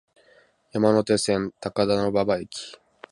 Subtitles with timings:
[0.71, 2.75] 山手線、高田馬場駅